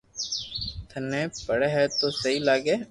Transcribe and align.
ٿني 0.89 1.21
پڙي 1.45 1.69
ھي 1.75 1.83
تو 1.99 2.07
سھي 2.21 2.35
ھي 2.67 2.75